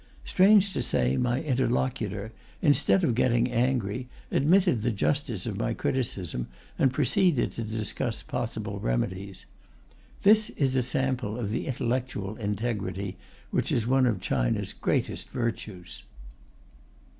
Strange 0.25 0.73
to 0.73 0.81
say, 0.81 1.15
my 1.15 1.43
interlocutor, 1.43 2.31
instead 2.59 3.03
of 3.03 3.13
getting 3.13 3.51
angry, 3.51 4.09
admitted 4.31 4.81
the 4.81 4.89
justice 4.89 5.45
of 5.45 5.57
my 5.59 5.75
criticism, 5.75 6.47
and 6.79 6.91
proceeded 6.91 7.51
to 7.51 7.61
discuss 7.63 8.23
possible 8.23 8.79
remedies. 8.79 9.45
This 10.23 10.49
is 10.49 10.75
a 10.75 10.81
sample 10.81 11.37
of 11.37 11.51
the 11.51 11.67
intellectual 11.67 12.35
integrity 12.37 13.15
which 13.51 13.71
is 13.71 13.85
one 13.85 14.07
of 14.07 14.19
China's 14.19 14.73
greatest 14.73 15.29
virtues. 15.29 16.01